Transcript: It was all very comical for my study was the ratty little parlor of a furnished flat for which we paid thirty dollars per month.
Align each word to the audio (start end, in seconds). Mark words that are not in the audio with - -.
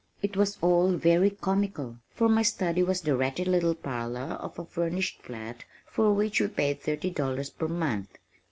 It 0.23 0.35
was 0.35 0.57
all 0.61 0.93
very 0.93 1.29
comical 1.29 1.97
for 2.09 2.27
my 2.27 2.41
study 2.41 2.81
was 2.81 3.01
the 3.01 3.15
ratty 3.15 3.45
little 3.45 3.75
parlor 3.75 4.33
of 4.39 4.57
a 4.57 4.65
furnished 4.65 5.21
flat 5.21 5.63
for 5.85 6.11
which 6.11 6.41
we 6.41 6.47
paid 6.47 6.81
thirty 6.81 7.11
dollars 7.11 7.51
per 7.51 7.67
month. 7.67 8.17